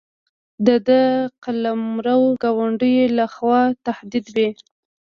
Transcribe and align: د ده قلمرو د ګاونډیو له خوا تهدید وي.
د 0.65 0.67
ده 0.87 1.01
قلمرو 1.43 2.21
د 2.33 2.37
ګاونډیو 2.43 3.05
له 3.17 3.25
خوا 3.35 3.61
تهدید 3.85 4.25
وي. 4.35 4.49